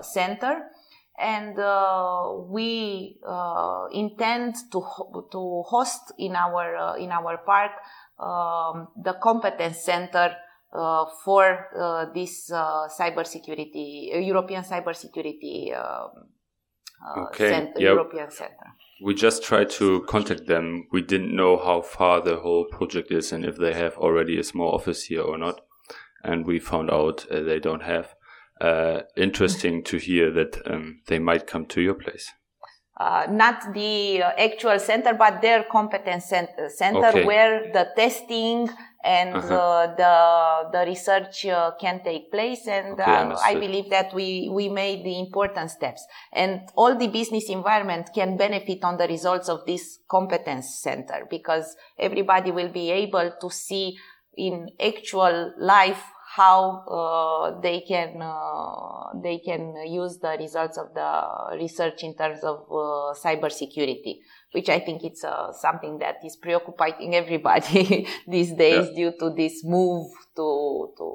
center 0.02 0.70
and 1.20 1.60
uh, 1.60 2.32
we 2.48 3.20
uh, 3.28 3.88
intend 3.92 4.56
to 4.72 4.82
to 5.32 5.64
host 5.68 6.14
in 6.18 6.36
our 6.36 6.76
uh, 6.76 6.96
in 6.96 7.12
our 7.12 7.38
park 7.46 7.72
um, 8.20 8.88
the 9.04 9.14
competence 9.22 9.80
center 9.80 10.36
uh, 10.74 11.06
for 11.24 11.68
uh, 11.78 12.06
this 12.14 12.52
uh, 12.52 12.88
cybersecurity 12.88 14.26
European 14.26 14.64
cybersecurity 14.64 15.76
um, 15.76 16.12
okay. 17.26 17.50
center, 17.50 17.80
yep. 17.80 17.96
European 17.96 18.32
center. 18.32 18.74
We 19.04 19.14
just 19.14 19.44
tried 19.44 19.70
to 19.72 20.02
contact 20.02 20.48
them. 20.48 20.88
We 20.92 21.02
didn't 21.02 21.36
know 21.36 21.58
how 21.58 21.82
far 21.82 22.22
the 22.22 22.38
whole 22.38 22.66
project 22.66 23.12
is 23.12 23.32
and 23.32 23.46
if 23.46 23.58
they 23.58 23.74
have 23.74 23.98
already 23.98 24.38
a 24.40 24.44
small 24.44 24.74
office 24.74 25.04
here 25.06 25.22
or 25.22 25.38
not. 25.38 25.62
And 26.22 26.46
we 26.46 26.60
found 26.60 26.92
out 26.92 27.26
they 27.32 27.60
don't 27.60 27.84
have 27.84 28.14
uh, 28.62 29.02
interesting 29.16 29.84
to 29.84 29.98
hear 29.98 30.32
that 30.32 30.62
um, 30.66 31.02
they 31.08 31.20
might 31.20 31.48
come 31.48 31.66
to 31.68 31.82
your 31.82 31.96
place. 31.96 32.32
Uh, 33.00 33.26
not 33.30 33.74
the 33.74 34.22
uh, 34.22 34.32
actual 34.38 34.78
center, 34.78 35.14
but 35.14 35.42
their 35.42 35.64
competence 35.72 36.26
center, 36.26 36.68
center 36.68 37.08
okay. 37.08 37.24
where 37.24 37.72
the 37.72 37.88
testing 37.96 38.68
and 39.06 39.36
uh-huh. 39.36 39.56
uh, 39.56 39.96
the 39.96 40.78
the 40.78 40.86
research 40.86 41.46
uh, 41.46 41.72
can 41.80 42.04
take 42.04 42.30
place. 42.30 42.68
And 42.68 43.00
okay, 43.00 43.04
uh, 43.04 43.38
I 43.42 43.56
believe 43.56 43.90
that 43.90 44.14
we 44.14 44.50
we 44.52 44.68
made 44.68 45.06
the 45.06 45.18
important 45.18 45.72
steps, 45.72 46.06
and 46.34 46.60
all 46.76 46.98
the 46.98 47.08
business 47.08 47.50
environment 47.50 48.10
can 48.14 48.36
benefit 48.36 48.84
on 48.84 48.98
the 48.98 49.08
results 49.08 49.48
of 49.48 49.66
this 49.66 50.00
competence 50.10 50.82
center 50.82 51.26
because 51.30 51.78
everybody 51.98 52.52
will 52.52 52.70
be 52.70 52.92
able 52.92 53.32
to 53.40 53.50
see 53.50 53.98
in 54.36 54.68
actual 54.78 55.54
life 55.58 56.04
how 56.40 56.60
uh, 56.98 57.60
they 57.60 57.82
can 57.82 58.22
uh, 58.22 59.20
they 59.22 59.40
can 59.40 59.76
use 59.86 60.18
the 60.20 60.34
results 60.40 60.78
of 60.78 60.94
the 60.94 61.58
research 61.64 62.04
in 62.04 62.16
terms 62.16 62.40
of 62.44 62.58
uh, 62.72 63.14
cybersecurity, 63.24 64.14
which 64.54 64.70
I 64.70 64.80
think 64.80 65.04
it's 65.04 65.24
uh, 65.24 65.52
something 65.52 66.00
that 66.00 66.18
is 66.24 66.38
preoccupying 66.38 67.14
everybody 67.14 68.08
these 68.28 68.54
days 68.54 68.88
yeah. 68.90 68.96
due 69.00 69.14
to 69.20 69.36
this 69.42 69.64
move 69.66 70.08
to 70.38 70.48
to 70.98 71.06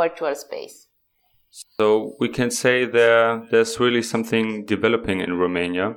virtual 0.00 0.34
space. 0.34 0.86
So 1.78 2.16
we 2.18 2.28
can 2.30 2.50
say 2.50 2.86
there 2.86 3.46
there's 3.50 3.78
really 3.78 4.02
something 4.02 4.64
developing 4.64 5.20
in 5.20 5.38
Romania. 5.38 5.96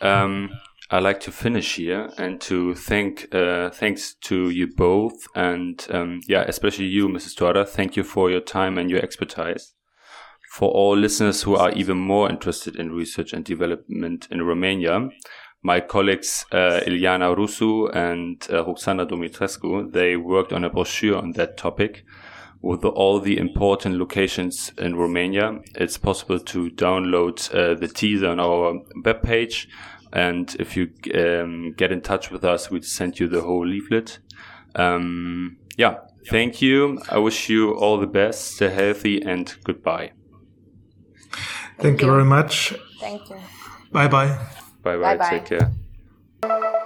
Um, 0.00 0.50
I 0.92 0.98
like 0.98 1.20
to 1.20 1.32
finish 1.32 1.76
here 1.76 2.10
and 2.18 2.38
to 2.42 2.74
thank 2.74 3.34
uh, 3.34 3.70
thanks 3.70 4.12
to 4.24 4.50
you 4.50 4.66
both 4.66 5.26
and 5.34 5.86
um, 5.88 6.20
yeah, 6.28 6.44
especially 6.46 6.84
you, 6.84 7.08
Mrs. 7.08 7.34
Toada. 7.34 7.66
Thank 7.66 7.96
you 7.96 8.04
for 8.04 8.30
your 8.30 8.42
time 8.42 8.76
and 8.76 8.90
your 8.90 9.00
expertise. 9.00 9.72
For 10.50 10.70
all 10.70 10.94
listeners 10.94 11.44
who 11.44 11.56
are 11.56 11.72
even 11.72 11.96
more 11.96 12.28
interested 12.28 12.76
in 12.76 12.92
research 12.92 13.32
and 13.32 13.42
development 13.42 14.28
in 14.30 14.42
Romania, 14.42 15.08
my 15.62 15.80
colleagues 15.80 16.44
uh, 16.52 16.80
Iliana 16.86 17.34
Rusu 17.34 17.90
and 17.96 18.46
uh, 18.52 18.62
Roxana 18.62 19.06
Dumitrescu, 19.06 19.92
they 19.92 20.16
worked 20.18 20.52
on 20.52 20.62
a 20.62 20.68
brochure 20.68 21.16
on 21.16 21.32
that 21.32 21.56
topic 21.56 22.04
with 22.60 22.84
all 22.84 23.18
the 23.18 23.38
important 23.38 23.98
locations 23.98 24.72
in 24.76 24.96
Romania. 24.96 25.58
It's 25.74 25.96
possible 25.96 26.38
to 26.38 26.68
download 26.68 27.48
uh, 27.54 27.80
the 27.80 27.88
teaser 27.88 28.28
on 28.28 28.38
our 28.38 28.74
webpage 29.02 29.68
and 30.12 30.54
if 30.58 30.76
you 30.76 30.90
um, 31.14 31.72
get 31.72 31.90
in 31.92 32.00
touch 32.00 32.30
with 32.30 32.44
us, 32.44 32.70
we'd 32.70 32.84
send 32.84 33.18
you 33.18 33.28
the 33.28 33.42
whole 33.42 33.66
leaflet. 33.66 34.18
Um, 34.74 35.58
yeah, 35.76 36.00
thank 36.28 36.60
you. 36.60 37.00
I 37.08 37.18
wish 37.18 37.48
you 37.48 37.74
all 37.74 37.98
the 37.98 38.06
best, 38.06 38.56
stay 38.56 38.70
healthy, 38.70 39.22
and 39.22 39.54
goodbye. 39.64 40.12
Thank, 41.30 41.80
thank 41.80 42.00
you. 42.00 42.06
you 42.06 42.12
very 42.12 42.24
much. 42.24 42.74
Thank 43.00 43.30
you. 43.30 43.36
Bye 43.90 44.08
bye. 44.08 44.38
Bye 44.82 44.96
bye. 44.98 45.30
Take 45.30 45.46
care. 45.46 46.78